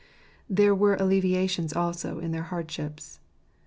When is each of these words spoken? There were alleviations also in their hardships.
There 0.49 0.73
were 0.73 0.95
alleviations 0.95 1.73
also 1.73 2.17
in 2.17 2.31
their 2.31 2.45
hardships. 2.49 3.19